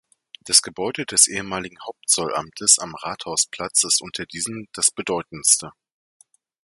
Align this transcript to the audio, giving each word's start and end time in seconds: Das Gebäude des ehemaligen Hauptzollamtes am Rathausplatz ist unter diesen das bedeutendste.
Das 0.45 0.63
Gebäude 0.63 1.05
des 1.05 1.27
ehemaligen 1.27 1.77
Hauptzollamtes 1.85 2.79
am 2.79 2.95
Rathausplatz 2.95 3.83
ist 3.83 4.01
unter 4.01 4.25
diesen 4.25 4.67
das 4.73 4.87
bedeutendste. 4.89 5.73